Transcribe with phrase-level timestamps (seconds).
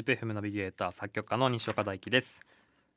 [0.00, 2.40] ZIPFM ナビゲーター作曲家の西岡大樹です。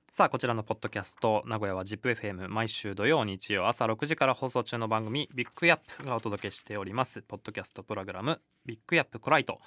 [0.10, 7.21] さあこちらのポッドキャスト名古屋は ZIPFM 毎週土曜日曜朝6時から放送中の番組ビッグアップがお届けしております。
[7.21, 9.60] ポッドキャストプログラムビッグアップコライト、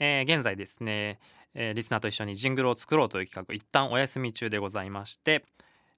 [0.00, 1.20] えー、現在ですね、
[1.54, 5.44] えー、リスナーと一緒にジングルを作ろうという企画一旦お休み中でございまして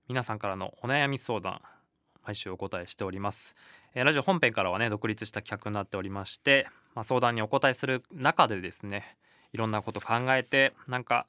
[0.07, 1.63] 皆さんからのお悩み相談
[2.27, 3.55] 毎週お答えしております、
[3.95, 9.17] えー、ラジオ本編からはね独立した企画になっておりまして、まあ、相談にお答えする中でですね
[9.53, 11.27] いろんなこと考えてなんか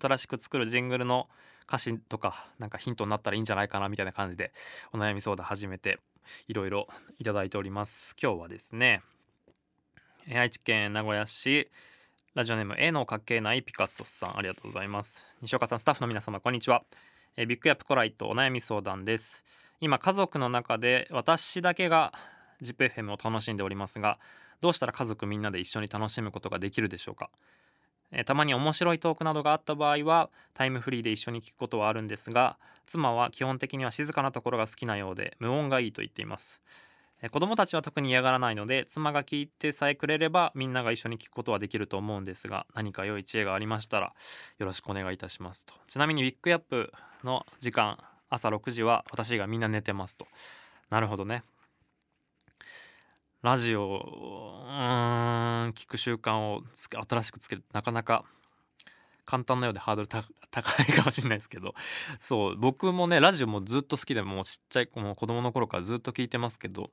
[0.00, 1.28] 新しく作るジングルの
[1.66, 4.52] 歌詞とかなんかヒントになったらいいんじゃないかなみたいな感じで
[4.92, 5.98] お悩み相談始めて
[6.48, 8.14] いろいろいただいております。
[8.20, 9.02] 今日はですね
[10.32, 11.68] 愛知県名古屋市
[12.34, 15.26] ラジオネーム絵のかけないピカソさんありがとうございます。
[15.42, 16.84] 西岡さんスタッフの皆様こんにちは。
[17.36, 19.44] えビッグアップコライトお悩み相談です。
[19.80, 22.12] 今家族の中で私だけが
[22.62, 24.18] ZIPFM を楽しんでおりますが
[24.60, 27.30] どうしたら家族みんなで一緒に楽しむことができるでしょうか？
[28.12, 36.60] えたまに面白いトークなどがあった場合はタイムフリーで一緒に聞くことはあるんですが妻は基本的には静かなところが好きなようで無音がいいと言っています。
[37.22, 44.14] え子供たちは特に嫌がらないので妻が聞いてさえくれればみんなが一緒に聞くことはできると思うんですが何か良い知恵がありましたら
[44.58, 45.74] よろしくお願いいたしますと。
[45.86, 47.98] ちなみにウィックアップの時間
[48.30, 50.26] 朝6時は私がみんな寝てますと。
[50.88, 51.44] なるほどね。
[53.42, 56.62] ラジオうん聞く習慣を
[57.08, 58.24] 新しくつけるなかなか
[59.24, 60.08] 簡単なようでハードル
[60.50, 61.74] 高いかもしれないですけど。
[62.18, 66.90] そう僕もねラジオもずっと好きでもうちっちゃい子もう子供の頃からずっと聞いてますけど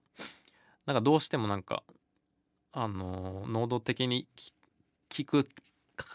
[0.85, 1.83] なんかどうしてもなんか
[2.71, 4.25] あの能動的に
[5.09, 5.49] 聞く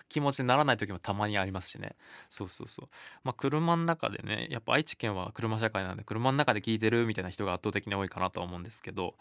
[0.09, 1.95] 気持ちにならない時もたまにありますしね。
[2.31, 2.89] そうそうそう。
[3.23, 9.15] まあ車の中でねやっぱ愛知県は車社会なんで車の中で聞いてるみたいな人が圧倒的に多いかなとは思うんですけど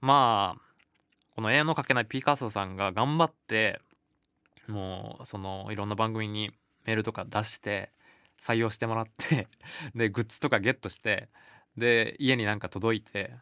[0.00, 0.60] まあ
[1.34, 3.80] この「永遠のかけないピカソさんが頑張って
[4.66, 6.50] もうそのいろんな番組に
[6.84, 7.90] メールとか出して
[8.40, 9.48] 採用してもらって
[9.94, 11.28] でグッズとかゲットして
[11.76, 13.34] で家になんか届いて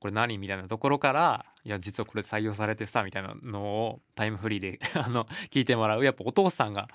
[0.00, 6.04] これ何みたいなところからいや実はこれ採用されてさみたいなのをタイムフリーで あの聞いてもらう。
[6.04, 6.88] やっぱお父さんが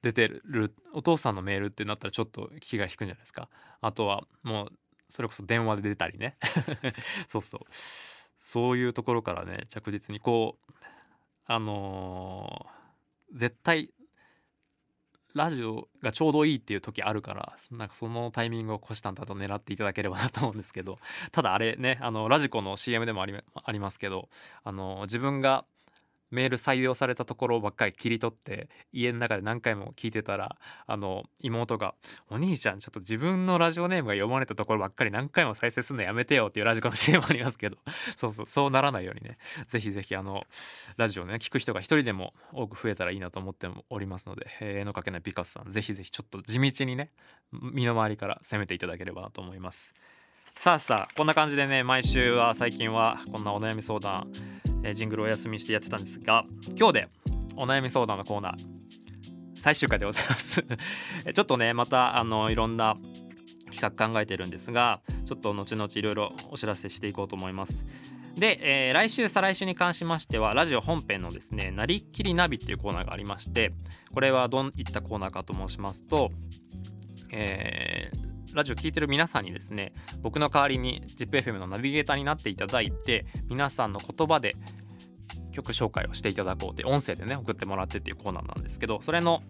[0.00, 3.48] 出てるお父さんのメールってなったらちょっと気が引くんじゃないですか。
[3.80, 4.72] あとはもう
[5.08, 6.34] それこそ電話で出たりね。
[7.28, 7.60] そうそう。
[8.44, 10.74] そういうところからね着実にこう
[11.46, 13.90] あのー、絶対
[15.34, 20.98] ラジオがちょうどいいっていう時あるからなんかそのタイミングを虎視眈々と狙っていただければなと思うんですけど
[21.32, 24.28] ただあれねあのラジコの CM でもありありますけど
[24.62, 25.64] あの自分が
[26.34, 30.56] メール採用されたところばっかり切り取って家の中で何回も聞いてたら
[30.86, 31.94] あの妹が
[32.28, 37.76] 「お兄ちゃんちょっと自分のラジオネームが読まれたところばっかり何回も再生するのやめてよ」っていうラジコの CM ありますけど
[38.16, 40.44] そうそうそうならないようにねぜひぜひあの
[40.96, 47.10] ラジオね聞く人が一人でも多く増えたらいいなと思っておりますので絵のかけないピカスさんぜひぜひちょっと地道にね
[47.52, 49.94] 身の回りから攻めていただければなと思います。
[50.56, 54.30] さあさあこんな感じでね毎週は最近はこんなお悩み相談、
[54.84, 56.44] えー、ジングルお休みしてやってたんですが
[56.78, 57.08] 今日で
[57.56, 58.54] お悩み相談のコーナー
[59.56, 60.62] 最終回でございます。
[61.32, 62.96] ちょっとねまたあのいろんな
[63.72, 67.84] 企画考えてるんですがちょっと後々いろいろお知らせしていこうと思います。
[68.36, 73.72] で、えー、来週再来週に関しましてはラジオ本編のですね「なりきりナビ」っていうコーナーがありまして
[74.12, 76.30] これはどういったコーナーかと申しますと、
[77.30, 78.23] えー
[78.54, 79.92] ラジオ聴いてる皆さんにですね
[80.22, 84.56] 僕の代わりに ZIPFM のナビゲーターになっていただいて皆さんの言葉で
[85.50, 89.42] 曲紹介をしていただこうって音声でね送ってもらってっていうコーナーなんですけどそれの、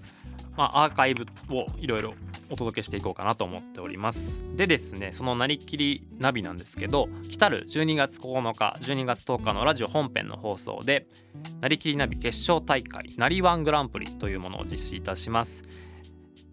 [0.56, 2.14] まあ、アーカイブをいろいろ
[2.50, 4.38] お届けしていこうかなと思っております。
[4.54, 11.06] でですねそのなりきりナビなんですけど来たる12月9日12月10日のラジオ本編の放送で
[11.60, 15.62] なりきりナビ決勝大会なりワングランプリというものを実施いたします。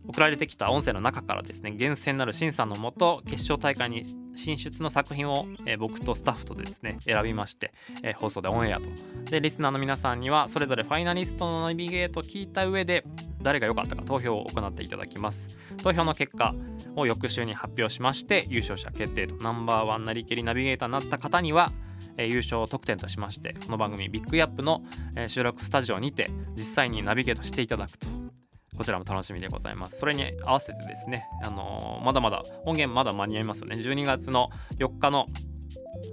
[0.08, 7.74] 送られてきた音声の中からですね厳選なる審査のもと決勝大会に進出の作品を、えー、僕とスタッフとですね選びまして、
[8.04, 8.90] えー、放送でオンエアと。
[9.30, 13.04] でリスナーの皆さんにはそれぞれファイナリストのナビゲートを聞いた上で
[13.42, 15.58] 誰が良かったか投票を行っていただきます。
[15.84, 16.56] 投票の結果
[16.96, 21.72] を翌週に発表しまして優勝者決定とナンバーワンなりきりナビゲーターになった方には
[22.18, 24.82] え、優勝特典としましてこの番組ビッグアップの、
[25.16, 28.21] え、収録スタジオにて実際にナビゲートしていただくと。
[28.82, 30.00] こちらも楽しみでございます。
[30.00, 33.76] それに合わせてですね、あのー、まだまだ音源まだ間に合いますよね。
[33.76, 34.50] 12月の
[34.80, 35.28] 4日の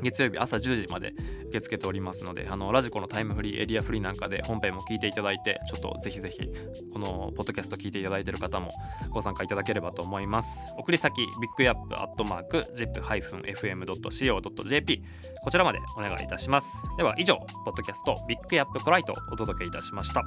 [0.02, 6.52] 月曜日朝10時まで受け付けておりますのであのラジコのタイムフリーエリアフリーなんかで本編も聞いていただいてちょっとぜひぜひ
[6.92, 8.70] このポッドキャスト聞いていただいている方も
[9.08, 15.02] ご参加いただければと思います送り先ビッグアップアットマーク zip-fm.co.jp
[15.42, 16.68] こちらまでお願いいたします
[16.98, 20.22] では以上ポッドキャストビッグアップコライトお届けいたしました